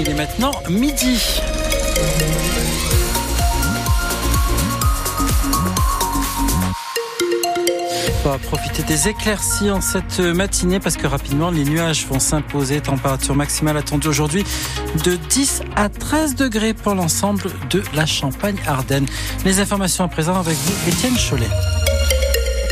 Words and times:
Il 0.00 0.08
est 0.08 0.14
maintenant 0.14 0.52
midi. 0.70 1.18
On 8.24 8.28
va 8.28 8.38
profiter 8.38 8.82
des 8.82 9.08
éclaircies 9.08 9.70
en 9.70 9.80
cette 9.80 10.20
matinée 10.20 10.78
parce 10.78 10.96
que 10.96 11.06
rapidement 11.06 11.50
les 11.50 11.64
nuages 11.64 12.06
vont 12.06 12.20
s'imposer. 12.20 12.80
Température 12.80 13.34
maximale 13.34 13.76
attendue 13.76 14.08
aujourd'hui 14.08 14.44
de 15.04 15.16
10 15.16 15.62
à 15.74 15.88
13 15.88 16.36
degrés 16.36 16.74
pour 16.74 16.94
l'ensemble 16.94 17.50
de 17.70 17.82
la 17.94 18.06
Champagne-Ardenne. 18.06 19.06
Les 19.44 19.60
informations 19.60 20.04
à 20.04 20.08
présent 20.08 20.38
avec 20.38 20.56
vous, 20.56 20.88
Étienne 20.90 21.16
Cholet. 21.16 21.48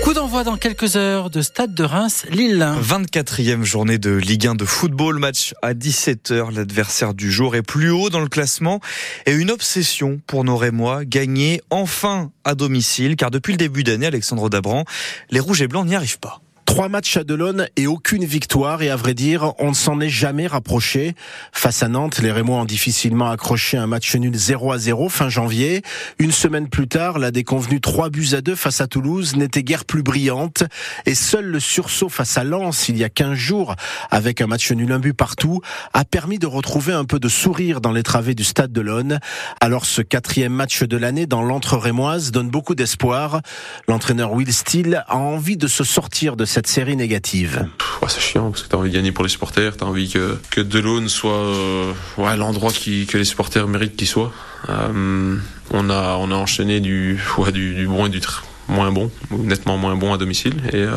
Coup 0.06 0.14
d'envoi 0.14 0.44
dans 0.44 0.56
quelques 0.56 0.94
heures 0.94 1.30
de 1.30 1.42
Stade 1.42 1.74
de 1.74 1.82
Reims, 1.82 2.26
Lille. 2.30 2.64
24e 2.80 3.64
journée 3.64 3.98
de 3.98 4.12
Ligue 4.12 4.46
1 4.46 4.54
de 4.54 4.64
football, 4.64 5.18
match 5.18 5.52
à 5.62 5.74
17h. 5.74 6.54
L'adversaire 6.54 7.12
du 7.12 7.32
jour 7.32 7.56
est 7.56 7.62
plus 7.62 7.90
haut 7.90 8.08
dans 8.08 8.20
le 8.20 8.28
classement 8.28 8.78
et 9.26 9.32
une 9.32 9.50
obsession 9.50 10.20
pour 10.28 10.44
nos 10.44 10.56
Rémois, 10.56 11.04
gagner 11.04 11.60
enfin 11.70 12.30
à 12.44 12.54
domicile, 12.54 13.16
car 13.16 13.32
depuis 13.32 13.54
le 13.54 13.58
début 13.58 13.82
d'année, 13.82 14.06
Alexandre 14.06 14.48
Dabran, 14.48 14.84
les 15.30 15.40
Rouges 15.40 15.62
et 15.62 15.66
Blancs 15.66 15.84
n'y 15.84 15.96
arrivent 15.96 16.20
pas. 16.20 16.40
Trois 16.66 16.88
matchs 16.88 17.16
à 17.16 17.24
Delon 17.24 17.64
et 17.76 17.86
aucune 17.86 18.24
victoire. 18.24 18.82
Et 18.82 18.90
à 18.90 18.96
vrai 18.96 19.14
dire, 19.14 19.54
on 19.58 19.68
ne 19.68 19.74
s'en 19.74 20.00
est 20.00 20.08
jamais 20.08 20.48
rapproché. 20.48 21.14
Face 21.52 21.84
à 21.84 21.88
Nantes, 21.88 22.18
les 22.18 22.32
Rémois 22.32 22.58
ont 22.58 22.64
difficilement 22.64 23.30
accroché 23.30 23.76
un 23.76 23.86
match 23.86 24.14
nul 24.16 24.34
0 24.34 24.72
à 24.72 24.78
0 24.78 25.08
fin 25.08 25.28
janvier. 25.28 25.82
Une 26.18 26.32
semaine 26.32 26.68
plus 26.68 26.88
tard, 26.88 27.20
la 27.20 27.30
déconvenue 27.30 27.80
3 27.80 28.10
buts 28.10 28.30
à 28.32 28.40
2 28.40 28.56
face 28.56 28.80
à 28.80 28.88
Toulouse 28.88 29.36
n'était 29.36 29.62
guère 29.62 29.84
plus 29.84 30.02
brillante. 30.02 30.64
Et 31.06 31.14
seul 31.14 31.46
le 31.46 31.60
sursaut 31.60 32.08
face 32.08 32.36
à 32.36 32.42
Lens, 32.42 32.88
il 32.88 32.98
y 32.98 33.04
a 33.04 33.08
15 33.08 33.34
jours, 33.34 33.76
avec 34.10 34.40
un 34.40 34.48
match 34.48 34.70
nul 34.72 34.90
un 34.90 34.98
but 34.98 35.14
partout, 35.14 35.60
a 35.94 36.04
permis 36.04 36.40
de 36.40 36.46
retrouver 36.46 36.92
un 36.92 37.04
peu 37.04 37.20
de 37.20 37.28
sourire 37.28 37.80
dans 37.80 37.92
les 37.92 38.02
travées 38.02 38.34
du 38.34 38.44
stade 38.44 38.72
de 38.72 38.80
l'Aune. 38.80 39.20
Alors 39.60 39.86
ce 39.86 40.02
quatrième 40.02 40.52
match 40.52 40.82
de 40.82 40.96
l'année 40.96 41.26
dans 41.26 41.42
l'entre-rémoise 41.42 42.32
donne 42.32 42.50
beaucoup 42.50 42.74
d'espoir. 42.74 43.40
L'entraîneur 43.86 44.32
Will 44.32 44.52
Steele 44.52 45.04
a 45.06 45.16
envie 45.16 45.56
de 45.56 45.68
se 45.68 45.84
sortir 45.84 46.36
de 46.36 46.44
cette 46.44 46.55
série 46.64 46.96
négative? 46.96 47.66
C'est 48.08 48.20
chiant 48.20 48.50
parce 48.50 48.62
que 48.62 48.68
tu 48.68 48.76
as 48.76 48.78
envie 48.78 48.90
de 48.90 48.94
gagner 48.94 49.12
pour 49.12 49.24
les 49.24 49.30
supporters, 49.30 49.76
tu 49.76 49.84
as 49.84 49.86
envie 49.86 50.08
que, 50.08 50.38
que 50.50 50.60
Delon 50.60 51.08
soit 51.08 51.32
euh, 51.32 51.92
ouais, 52.18 52.36
l'endroit 52.36 52.72
qui, 52.72 53.04
que 53.06 53.18
les 53.18 53.24
supporters 53.24 53.66
méritent 53.66 53.96
qu'il 53.96 54.06
soit. 54.06 54.32
Euh, 54.68 55.36
on, 55.72 55.90
a, 55.90 56.16
on 56.18 56.30
a 56.30 56.34
enchaîné 56.34 56.80
du, 56.80 57.20
ouais, 57.38 57.52
du 57.52 57.86
bon 57.86 58.06
et 58.06 58.08
du 58.08 58.20
moins 58.68 58.92
bon, 58.92 59.10
nettement 59.30 59.76
moins 59.76 59.96
bon 59.96 60.14
à 60.14 60.18
domicile. 60.18 60.54
Et 60.72 60.76
euh, 60.76 60.96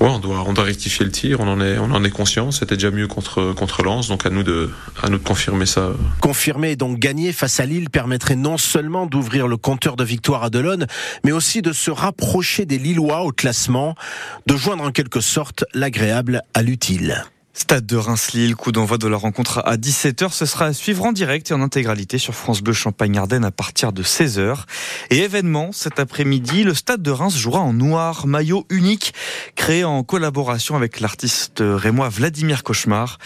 Ouais, 0.00 0.08
on 0.08 0.18
doit, 0.18 0.44
on 0.46 0.52
rectifier 0.52 1.06
le 1.06 1.10
tir. 1.10 1.40
On 1.40 1.48
en 1.48 1.60
est, 1.60 1.78
on 1.78 1.90
en 1.90 2.04
est 2.04 2.10
conscient. 2.10 2.50
C'était 2.50 2.76
déjà 2.76 2.90
mieux 2.90 3.06
contre 3.06 3.52
contre 3.54 3.82
Lens, 3.82 4.08
donc 4.08 4.26
à 4.26 4.30
nous 4.30 4.42
de, 4.42 4.70
à 5.02 5.08
nous 5.08 5.18
de 5.18 5.22
confirmer 5.22 5.64
ça. 5.64 5.92
Confirmer 6.20 6.72
et 6.72 6.76
donc 6.76 6.98
gagner 6.98 7.32
face 7.32 7.60
à 7.60 7.66
Lille 7.66 7.88
permettrait 7.88 8.36
non 8.36 8.58
seulement 8.58 9.06
d'ouvrir 9.06 9.48
le 9.48 9.56
compteur 9.56 9.96
de 9.96 10.04
victoire 10.04 10.44
à 10.44 10.50
Delon, 10.50 10.86
mais 11.24 11.32
aussi 11.32 11.62
de 11.62 11.72
se 11.72 11.90
rapprocher 11.90 12.66
des 12.66 12.78
Lillois 12.78 13.22
au 13.22 13.32
classement, 13.32 13.94
de 14.46 14.56
joindre 14.56 14.84
en 14.84 14.90
quelque 14.90 15.20
sorte 15.20 15.64
l'agréable 15.72 16.42
à 16.52 16.62
l'utile. 16.62 17.24
Stade 17.58 17.86
de 17.86 17.96
Reims-Lille, 17.96 18.54
coup 18.54 18.70
d'envoi 18.70 18.98
de 18.98 19.08
la 19.08 19.16
rencontre 19.16 19.62
à 19.64 19.78
17h. 19.78 20.30
Ce 20.30 20.44
sera 20.44 20.66
à 20.66 20.72
suivre 20.74 21.06
en 21.06 21.12
direct 21.12 21.50
et 21.50 21.54
en 21.54 21.62
intégralité 21.62 22.18
sur 22.18 22.34
France 22.34 22.60
Bleu 22.60 22.74
Champagne-Ardenne 22.74 23.46
à 23.46 23.50
partir 23.50 23.94
de 23.94 24.02
16h. 24.02 24.64
Et 25.08 25.20
événement, 25.20 25.72
cet 25.72 25.98
après-midi, 25.98 26.64
le 26.64 26.74
Stade 26.74 27.00
de 27.00 27.10
Reims 27.10 27.34
jouera 27.34 27.60
en 27.60 27.72
noir, 27.72 28.26
maillot 28.26 28.66
unique, 28.68 29.14
créé 29.54 29.84
en 29.84 30.02
collaboration 30.02 30.76
avec 30.76 31.00
l'artiste 31.00 31.62
rémois 31.64 32.10
Vladimir 32.10 32.62
Cauchemar. 32.62 33.16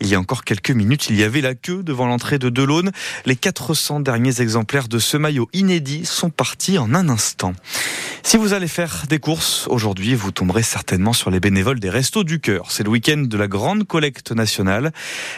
Il 0.00 0.06
y 0.06 0.14
a 0.14 0.20
encore 0.20 0.44
quelques 0.44 0.70
minutes, 0.70 1.08
il 1.10 1.16
y 1.16 1.24
avait 1.24 1.40
la 1.40 1.56
queue 1.56 1.82
devant 1.82 2.06
l'entrée 2.06 2.38
de 2.38 2.48
Delaune. 2.48 2.92
Les 3.26 3.34
400 3.34 3.98
derniers 4.00 4.40
exemplaires 4.40 4.86
de 4.86 5.00
ce 5.00 5.16
maillot 5.16 5.48
inédit 5.52 6.06
sont 6.06 6.30
partis 6.30 6.78
en 6.78 6.94
un 6.94 7.08
instant. 7.08 7.54
Si 8.22 8.36
vous 8.36 8.52
allez 8.52 8.68
faire 8.68 9.06
des 9.08 9.18
courses 9.18 9.66
aujourd'hui, 9.68 10.14
vous 10.14 10.30
tomberez 10.30 10.62
certainement 10.62 11.12
sur 11.12 11.30
les 11.30 11.40
bénévoles 11.40 11.80
des 11.80 11.90
Restos 11.90 12.22
du 12.22 12.38
Cœur. 12.38 12.70
C'est 12.70 12.84
le 12.84 12.90
week-end 12.90 13.24
de 13.26 13.36
la 13.36 13.48
grande 13.48 13.79
collecte 13.84 14.32
nationale. 14.32 14.92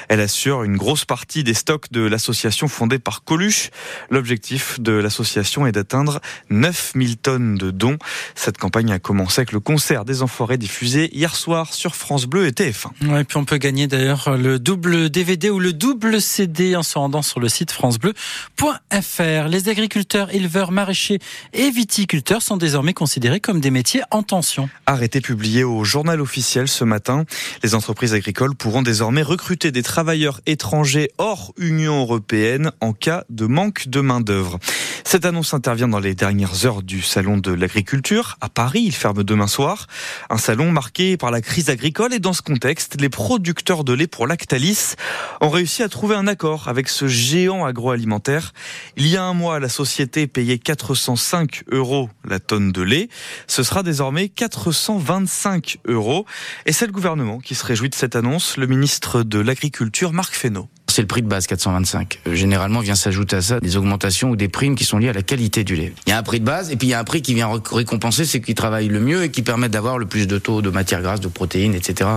Elle 0.08 0.20
assure 0.20 0.62
une 0.62 0.76
grosse 0.76 1.04
partie 1.04 1.44
des 1.44 1.54
stocks 1.54 1.91
de 1.91 2.00
l'association 2.00 2.69
fondée 2.69 2.98
par 2.98 3.25
Coluche. 3.25 3.70
L'objectif 4.10 4.80
de 4.80 4.92
l'association 4.92 5.66
est 5.66 5.72
d'atteindre 5.72 6.20
9000 6.50 7.16
tonnes 7.16 7.56
de 7.56 7.70
dons. 7.70 7.98
Cette 8.34 8.58
campagne 8.58 8.92
a 8.92 8.98
commencé 8.98 9.41
avec 9.41 9.52
le 9.52 9.60
concert 9.60 10.04
des 10.04 10.22
Enfoirés 10.22 10.58
diffusé 10.58 11.14
hier 11.14 11.34
soir 11.34 11.72
sur 11.75 11.94
France 11.94 12.26
Bleu 12.26 12.47
et 12.47 12.50
TF1. 12.50 13.08
Ouais, 13.08 13.20
et 13.22 13.25
puis 13.25 13.36
on 13.36 13.44
peut 13.44 13.58
gagner 13.58 13.86
d'ailleurs 13.86 14.36
le 14.36 14.58
double 14.58 15.10
DVD 15.10 15.50
ou 15.50 15.58
le 15.58 15.72
double 15.72 16.20
CD 16.20 16.76
en 16.76 16.82
se 16.82 16.98
rendant 16.98 17.22
sur 17.22 17.41
le 17.41 17.48
site 17.48 17.70
francebleu.fr. 17.70 19.48
Les 19.48 19.69
agriculteurs, 19.69 20.34
éleveurs, 20.34 20.72
maraîchers 20.72 21.19
et 21.52 21.70
viticulteurs 21.70 22.42
sont 22.42 22.56
désormais 22.56 22.94
considérés 22.94 23.41
comme 23.41 23.60
des 23.60 23.70
métiers 23.70 24.02
en 24.10 24.22
tension. 24.22 24.69
Arrêté 24.86 25.20
publié 25.20 25.64
au 25.64 25.84
journal 25.84 26.20
officiel 26.20 26.69
ce 26.69 26.84
matin, 26.84 27.25
les 27.62 27.75
entreprises 27.75 28.14
agricoles 28.14 28.31
pourront 28.32 28.82
désormais 28.82 29.22
recruter 29.22 29.70
des 29.70 29.82
travailleurs 29.82 30.41
étrangers 30.47 31.10
hors 31.19 31.53
Union 31.56 32.00
européenne 32.00 32.72
en 32.81 32.93
cas 32.93 33.25
de 33.31 33.47
manque 33.47 33.88
de 33.88 34.00
main-d'œuvre. 34.00 34.59
Cette 35.04 35.26
annonce 35.26 35.53
intervient 35.53 35.88
dans 35.88 35.98
les 35.98 36.15
dernières 36.15 36.65
heures 36.65 36.82
du 36.82 37.03
salon 37.03 37.37
de 37.37 37.53
l'agriculture 37.53 38.37
à 38.41 38.48
Paris. 38.48 38.82
Il 38.87 38.94
ferme 38.94 39.22
demain 39.25 39.47
soir. 39.47 39.87
Un 40.31 40.38
salon 40.38 40.72
marqué 40.72 41.16
par 41.16 41.31
la 41.31 41.41
crise 41.41 41.70
agricole 41.70 42.15
et 42.15 42.19
dans 42.19 42.32
ce 42.32 42.41
contexte, 42.43 43.00
les 43.00 43.09
producteurs 43.09 43.84
de 43.84 43.93
lait 43.93 44.06
pour 44.06 44.26
Lactalis 44.26 44.94
ont 45.41 45.50
réussi 45.50 45.82
à 45.82 45.88
trouver 45.88 46.14
un 46.14 46.26
accord 46.26 46.69
avec 46.69 46.88
ce 46.88 47.09
géant 47.09 47.64
agroalimentaire. 47.64 48.53
Il 48.97 49.06
y 49.06 49.16
a 49.16 49.25
un 49.25 49.34
mois, 49.34 49.60
la 49.60 49.69
société 49.69 50.26
payait 50.26 50.59
405 50.59 51.64
euros 51.70 52.09
la 52.26 52.41
tonne 52.41 52.72
de 52.72 52.82
lait. 52.82 53.09
Ce 53.47 53.62
sera 53.62 53.82
désormais 53.82 54.28
425 54.28 55.78
euros. 55.87 56.25
Et 56.64 56.72
c'est 56.72 56.87
le 56.87 56.93
gouvernement 56.93 57.38
qui 57.38 57.54
se 57.54 57.66
réjouit 57.66 57.91
de 57.91 57.94
cette 57.94 58.16
annonce. 58.16 58.21
Le 58.22 58.66
ministre 58.66 59.24
de 59.24 59.40
l'Agriculture, 59.40 60.12
Marc 60.12 60.34
Fesneau. 60.34 60.68
C'est 60.92 61.00
le 61.00 61.08
prix 61.08 61.22
de 61.22 61.26
base 61.26 61.47
425. 61.47 62.20
Euh, 62.26 62.34
généralement 62.34 62.80
vient 62.80 62.94
s'ajouter 62.94 63.36
à 63.36 63.41
ça 63.41 63.60
des 63.60 63.78
augmentations 63.78 64.28
ou 64.28 64.36
des 64.36 64.48
primes 64.48 64.75
qui 64.75 64.84
sont 64.84 64.98
liées 64.98 65.08
à 65.08 65.14
la 65.14 65.22
qualité 65.22 65.64
du 65.64 65.75
lait. 65.75 65.94
Il 66.06 66.10
y 66.10 66.12
a 66.12 66.19
un 66.19 66.22
prix 66.22 66.38
de 66.38 66.44
base 66.44 66.70
et 66.70 66.76
puis 66.76 66.88
il 66.88 66.91
y 66.91 66.94
a 66.94 66.98
un 66.98 67.04
prix 67.04 67.22
qui 67.22 67.32
vient 67.32 67.48
récompenser 67.72 68.26
ceux 68.26 68.41
qui 68.41 68.54
travaillent 68.54 68.88
le 68.88 69.00
mieux 69.00 69.22
et 69.22 69.31
qui 69.31 69.41
permettent 69.41 69.72
d'avoir 69.72 69.97
le 69.97 70.04
plus 70.04 70.26
de 70.26 70.36
taux 70.36 70.60
de 70.60 70.69
matières 70.69 71.00
grasses, 71.00 71.20
de 71.20 71.28
protéines, 71.28 71.75
etc. 71.75 72.10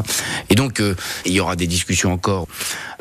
Et 0.50 0.56
donc 0.56 0.82
euh, 0.82 0.94
il 1.26 1.32
y 1.32 1.40
aura 1.40 1.56
des 1.56 1.68
discussions 1.68 2.12
encore. 2.12 2.50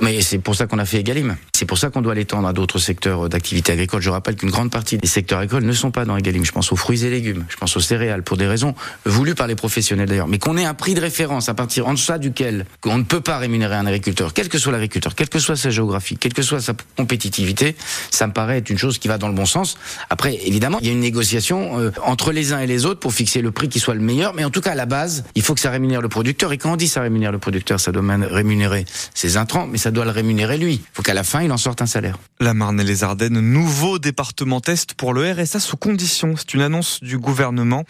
Mais 0.01 0.21
c'est 0.21 0.39
pour 0.39 0.55
ça 0.55 0.69
qu'on 0.69 0.79
a 0.79 0.85
fait 0.85 1.01
Egalim. 1.01 1.35
C'est 1.53 1.67
pour 1.67 1.79
ça 1.79 1.91
qu'on 1.91 2.03
doit 2.03 2.15
l'étendre 2.15 2.47
à 2.47 2.53
d'autres 2.53 2.79
secteurs 2.79 3.29
d'activité 3.29 3.73
agricole. 3.73 4.01
Je 4.01 4.11
rappelle 4.11 4.37
qu'une 4.37 4.51
grande 4.51 4.71
partie 4.71 4.99
des 4.99 5.09
secteurs 5.09 5.41
agricoles 5.41 5.65
ne 5.65 5.73
sont 5.73 5.91
pas 5.91 6.05
dans 6.05 6.17
Egalim. 6.17 6.45
Je 6.45 6.53
pense 6.53 6.71
aux 6.71 6.77
fruits 6.77 7.05
et 7.05 7.11
légumes, 7.11 7.47
je 7.49 7.57
pense 7.57 7.77
aux 7.77 7.81
céréales 7.81 8.23
pour 8.23 8.37
des 8.37 8.47
raisons 8.47 8.77
voulues 9.07 9.35
par 9.35 9.49
les 9.49 9.57
professionnels 9.57 10.09
d'ailleurs. 10.09 10.29
Mais 10.29 10.39
qu'on 10.39 10.57
ait 10.57 10.65
un 10.65 10.75
prix 10.75 10.95
de 10.95 11.01
référence 11.01 11.49
à 11.49 11.55
partir 11.55 11.89
en 11.89 11.95
deçà 11.95 12.19
duquel 12.19 12.65
on 12.85 12.99
ne 12.99 13.03
peut 13.03 13.21
pas 13.21 13.39
rémunérer 13.39 13.75
un 13.75 13.87
agriculteur, 13.87 14.35
quel 14.35 14.49
que 14.49 14.59
soit 14.59 14.71
l'agriculteur, 14.71 15.17
quelle 15.17 15.29
que 15.29 15.41
soit 15.41 15.57
sa 15.65 15.71
géographie, 15.71 16.17
quelle 16.17 16.35
que 16.35 16.43
soit 16.43 16.61
sa 16.61 16.75
compétitivité, 16.97 17.75
ça 18.11 18.27
me 18.27 18.33
paraît 18.33 18.59
être 18.59 18.71
une 18.71 18.79
chose 18.79 18.99
qui 18.99 19.09
va 19.09 19.19
dans 19.19 19.29
le 19.29 19.35
bon 19.35 19.47
sens. 19.47 19.79
Après, 20.11 20.35
évidemment, 20.47 20.79
il 20.81 20.87
y 20.87 20.91
a 20.91 20.93
une 20.93 21.01
négociation 21.01 21.81
euh, 21.81 21.91
entre 22.03 22.33
les 22.33 22.53
uns 22.53 22.61
et 22.61 22.67
les 22.67 22.85
autres 22.85 23.01
pour 23.01 23.15
fixer 23.15 23.41
le 23.41 23.51
prix 23.51 23.69
qui 23.69 23.81
soit 23.81 23.95
le 23.95 24.01
meilleur. 24.01 24.35
Mais 24.35 24.45
en 24.45 24.51
tout 24.51 24.61
cas, 24.61 24.73
à 24.73 24.75
la 24.75 24.87
base, 24.87 25.25
il 25.35 25.43
faut 25.43 25.55
que 25.55 25.61
ça 25.61 25.71
rémunère 25.71 26.03
le 26.03 26.09
producteur. 26.09 26.53
Et 26.53 26.59
quand 26.59 26.73
on 26.73 26.77
dit 26.77 26.89
ça 26.89 27.01
rémunère 27.01 27.33
le 27.33 27.39
producteur, 27.39 27.81
ça 27.81 27.93
doit 27.93 28.05
rémunérer 28.31 28.85
ses 29.15 29.37
intrants, 29.39 29.67
mais 29.67 29.79
ça 29.79 29.91
doit 29.91 30.05
le 30.05 30.11
rémunérer 30.11 30.59
lui. 30.59 30.75
Il 30.75 30.81
faut 30.93 31.03
qu'à 31.03 31.15
la 31.15 31.25
fin, 31.25 31.43
il 31.43 31.51
en 31.51 31.57
sorte 31.57 31.81
un 31.81 31.87
salaire. 31.87 32.19
La 32.41 32.53
Marne 32.53 32.79
et 32.81 32.85
les 32.85 33.05
Ardennes, 33.05 33.41
nouveau 33.41 33.99
département 33.99 34.61
test 34.61 34.95
pour 34.95 35.15
le 35.15 35.33
RSA 35.33 35.61
sous 35.61 35.79
condition. 35.79 36.35
C'est 36.37 36.53
une 36.53 36.61
annonce 36.61 37.03
du 37.03 37.19
gouvernement. 37.19 37.85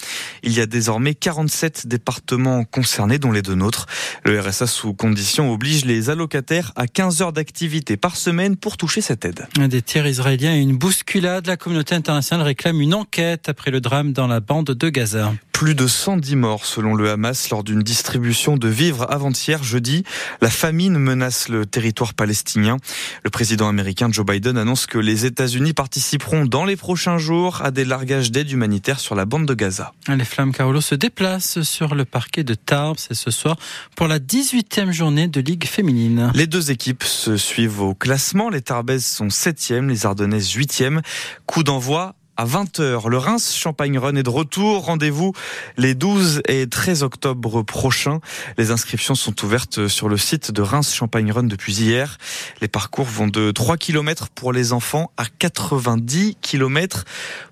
Il 0.45 0.53
y 0.53 0.61
a 0.61 0.67
désormais 0.67 1.15
47 1.15 1.89
départements 1.89 2.65
concernés, 2.65 3.19
dont 3.19 3.33
les 3.33 3.43
deux 3.43 3.57
nôtres. 3.57 3.87
Le 4.25 4.39
RSA 4.39 4.69
sous 4.69 4.95
condition 4.95 5.53
oblige 5.53 5.85
les 5.85 6.11
allocataires 6.11 6.73
à 6.77 6.87
15 6.87 7.23
heures 7.23 7.33
d'activité 7.33 7.64
par 8.01 8.17
semaine 8.17 8.57
pour 8.57 8.77
toucher 8.77 9.01
cette 9.01 9.25
aide. 9.25 9.47
Des 9.59 9.83
tirs 9.83 10.07
israéliens 10.07 10.55
et 10.55 10.61
une 10.61 10.77
bousculade. 10.77 11.47
La 11.47 11.57
communauté 11.57 11.95
internationale 11.95 12.47
réclame 12.47 12.81
une 12.81 12.95
enquête 12.95 13.49
après 13.49 13.71
le 13.71 13.81
drame 13.81 14.13
dans 14.13 14.27
la 14.27 14.41
bande 14.41 14.67
de 14.67 14.89
Gaza. 14.89 15.33
Plus 15.55 15.77
de 15.77 15.87
110 15.87 16.35
morts 16.35 16.67
selon 16.67 16.97
le 16.97 17.09
Hamas 17.09 17.49
lors 17.49 17.63
d'une 17.63 17.83
distribution 17.83 18.57
de 18.57 18.67
vivres 18.67 19.07
avant-hier 19.09 19.63
jeudi. 19.63 20.03
La 20.43 20.51
famine 20.51 20.99
menace 20.99 21.49
le 21.49 21.65
territoire 21.65 22.13
palestinien. 22.13 22.77
Le 23.23 23.31
président 23.31 23.69
américain 23.69 24.09
Joe 24.11 24.27
Biden 24.27 24.59
annonce 24.59 24.87
que 24.87 24.99
les 24.99 25.27
États-Unis 25.27 25.73
participeront 25.73 26.45
dans 26.45 26.65
les 26.65 26.75
prochains 26.75 27.19
jours 27.19 27.63
à 27.63 27.71
des 27.71 27.85
largages 27.85 28.33
d'aide 28.33 28.51
humanitaire 28.51 28.99
sur 28.99 29.15
la 29.15 29.27
bande 29.27 29.47
de 29.47 29.55
Gaza. 29.55 29.93
Les 30.09 30.25
flammes 30.25 30.53
Carolo 30.53 30.81
se 30.81 30.97
déplacent 30.97 31.63
sur 31.63 31.95
le 31.95 32.05
parquet 32.05 32.43
de 32.43 32.55
Tarbes 32.55 32.99
ce 32.99 33.31
soir 33.31 33.57
pour 33.95 34.09
la 34.09 34.19
18e 34.19 34.91
journée 34.91 35.29
de 35.29 35.41
Ligue 35.41 35.67
féminine. 35.67 36.33
Les 36.35 36.49
deux 36.49 36.73
équipes 36.73 37.05
se 37.05 37.37
suivent 37.37 37.81
au 37.81 37.95
classement. 37.95 38.51
Les 38.51 38.61
Tarbaises 38.61 39.07
sont 39.07 39.29
7e, 39.29 39.87
les 39.87 40.05
Ardennaises 40.05 40.53
8e. 40.57 41.01
Coup 41.47 41.63
d'envoi 41.63 42.17
à 42.37 42.45
20h. 42.45 43.09
Le 43.09 43.19
Reims 43.19 43.55
Champagne 43.55 43.99
Run 43.99 44.17
est 44.17 44.23
de 44.23 44.31
retour. 44.31 44.87
Rendez-vous 44.87 45.33
les 45.77 45.95
12 45.95 46.43
et 46.49 46.67
13 46.67 47.03
octobre 47.03 47.63
prochains. 47.63 48.21
Les 48.59 48.71
inscriptions 48.71 49.15
sont 49.15 49.45
ouvertes 49.45 49.89
sur 49.89 50.09
le 50.09 50.17
site 50.17 50.51
de 50.51 50.63
Reims 50.63 50.95
Champagne 50.95 51.31
Run 51.31 51.45
depuis 51.45 51.75
hier. 51.75 52.19
Les 52.61 52.69
parcours 52.69 53.07
vont 53.07 53.29
de 53.29 53.51
3 53.51 53.77
km 53.77 54.29
pour 54.35 54.53
les 54.53 54.73
enfants 54.73 55.11
à 55.17 55.25
90 55.27 56.37
km 56.41 57.05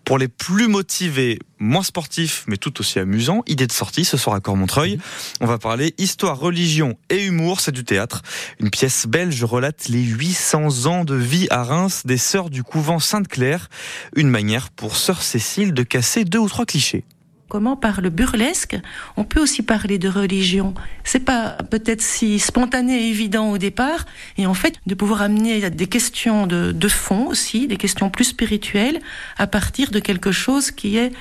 pour 0.05 0.19
les 0.19 0.29
plus 0.29 0.67
motivés, 0.67 1.38
moins 1.58 1.84
sportifs, 1.84 2.44
mais 2.49 2.56
tout 2.56 2.81
aussi 2.81 2.99
amusants. 2.99 3.43
Idée 3.46 3.67
de 3.67 3.73
sortie 3.73 4.05
ce 4.05 4.17
soir 4.17 4.34
à 4.34 4.40
Cormontreuil. 4.40 4.99
On 5.40 5.46
va 5.46 5.58
parler 5.58 5.94
histoire, 5.96 6.38
religion 6.38 6.99
et 7.08 7.25
humour. 7.25 7.61
C'est 7.61 7.73
du 7.73 7.84
théâtre. 7.84 8.23
Une 8.58 8.70
pièce 8.70 9.06
belge 9.06 9.44
relate 9.44 9.88
les 9.88 10.02
800 10.02 10.87
ans 10.87 11.05
de 11.05 11.14
vie 11.14 11.46
à 11.50 11.62
Reims 11.62 12.02
des 12.05 12.19
sœurs 12.19 12.50
du 12.50 12.64
couvent 12.64 12.99
Sainte-Claire. 12.99 13.69
Une 14.17 14.29
manière 14.29 14.72
pour 14.77 14.97
sœur 14.97 15.23
Cécile 15.23 15.75
de 15.75 15.83
casser 15.83 16.25
deux 16.25 16.39
ou 16.39 16.49
trois 16.49 16.67
clichés 16.67 17.05
comment 17.53 17.77
par 17.77 18.01
le 18.01 18.09
burlesque, 18.09 18.79
on 19.19 19.25
peut 19.25 19.39
aussi 19.39 19.63
parler 19.63 19.99
de 19.99 20.09
religion. 20.09 20.73
C'est 21.05 21.21
pas 21.21 21.59
peut-être 21.71 22.01
si 22.01 22.39
spontané 22.39 22.95
et 22.99 23.11
évident 23.11 23.51
au 23.51 23.59
départ, 23.59 24.07
et 24.39 24.47
en 24.47 24.55
fait, 24.55 24.77
de 24.87 24.95
pouvoir 24.95 25.21
amener 25.21 25.69
des 25.69 25.87
questions 25.87 26.47
de, 26.47 26.73
de 26.73 26.89
fond 26.89 27.27
aussi, 27.27 27.67
des 27.67 27.77
questions 27.77 28.09
plus 28.09 28.25
spirituelles, 28.25 29.01
à 29.37 29.47
partir 29.47 29.91
de 29.91 29.99
quelque 29.99 30.33
chose 30.33 30.71
qui 30.71 30.97
est 30.97 31.13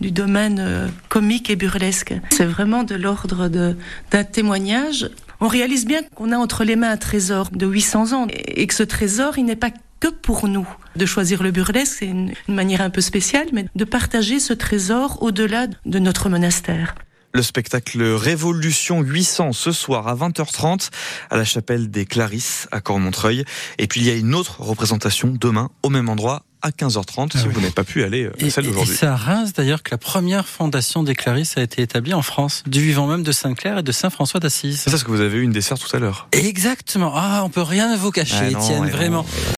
du 0.00 0.10
domaine 0.10 0.58
euh, 0.58 0.88
comique 1.10 1.50
et 1.50 1.56
burlesque. 1.56 2.14
C'est 2.30 2.46
vraiment 2.46 2.82
de 2.82 2.94
l'ordre 2.94 3.48
d'un 3.48 4.24
témoignage. 4.24 5.10
On 5.40 5.48
réalise 5.48 5.84
bien 5.84 6.00
qu'on 6.14 6.32
a 6.32 6.38
entre 6.38 6.64
les 6.64 6.76
mains 6.76 6.92
un 6.92 6.96
trésor 6.96 7.50
de 7.52 7.66
800 7.66 8.12
ans 8.14 8.26
et 8.30 8.66
que 8.66 8.74
ce 8.74 8.84
trésor, 8.84 9.36
il 9.36 9.44
n'est 9.44 9.54
pas 9.54 9.70
que 10.04 10.08
pour 10.08 10.48
nous. 10.48 10.68
De 10.96 11.06
choisir 11.06 11.42
le 11.42 11.50
burlesque, 11.50 11.96
c'est 12.00 12.06
une, 12.06 12.34
manière 12.46 12.82
un 12.82 12.90
peu 12.90 13.00
spéciale, 13.00 13.46
mais 13.54 13.64
de 13.74 13.84
partager 13.84 14.38
ce 14.38 14.52
trésor 14.52 15.22
au-delà 15.22 15.66
de 15.66 15.98
notre 15.98 16.28
monastère. 16.28 16.94
Le 17.32 17.42
spectacle 17.42 18.02
Révolution 18.02 19.00
800 19.00 19.54
ce 19.54 19.72
soir 19.72 20.06
à 20.06 20.14
20h30 20.14 20.90
à 21.30 21.38
la 21.38 21.44
chapelle 21.44 21.90
des 21.90 22.04
Clarisses 22.04 22.68
à 22.70 22.82
Cormontreuil. 22.82 23.46
Et 23.78 23.86
puis 23.86 24.02
il 24.02 24.06
y 24.06 24.10
a 24.10 24.14
une 24.14 24.34
autre 24.34 24.60
représentation 24.60 25.34
demain 25.40 25.70
au 25.82 25.88
même 25.88 26.10
endroit 26.10 26.44
à 26.64 26.70
15h30 26.70 27.32
si 27.32 27.38
ah 27.44 27.48
vous 27.52 27.60
n'avez 27.60 27.72
pas 27.72 27.84
pu 27.84 28.02
aller 28.02 28.24
à 28.24 28.28
euh, 28.28 28.50
celle 28.50 28.64
d'aujourd'hui. 28.64 28.96
C'est 28.96 29.06
à 29.06 29.16
Reims 29.16 29.52
d'ailleurs 29.52 29.82
que 29.82 29.90
la 29.90 29.98
première 29.98 30.48
fondation 30.48 31.02
des 31.02 31.14
Clarisses 31.14 31.58
a 31.58 31.62
été 31.62 31.82
établie 31.82 32.14
en 32.14 32.22
France, 32.22 32.62
du 32.66 32.80
vivant 32.80 33.06
même 33.06 33.22
de 33.22 33.32
Sainte-Claire 33.32 33.78
et 33.78 33.82
de 33.82 33.92
Saint-François 33.92 34.40
d'Assise. 34.40 34.80
C'est 34.80 34.88
ça 34.88 34.96
ce 34.96 35.04
que 35.04 35.10
vous 35.10 35.20
avez 35.20 35.38
eu 35.38 35.42
une 35.42 35.52
dessert 35.52 35.78
tout 35.78 35.94
à 35.94 35.98
l'heure. 36.00 36.26
Exactement. 36.32 37.12
Ah, 37.14 37.42
on 37.44 37.50
peut 37.50 37.60
rien 37.62 37.94
vous 37.96 38.10
cacher, 38.10 38.36
ah 38.40 38.48
Étienne, 38.48 38.88
vraiment. 38.88 39.26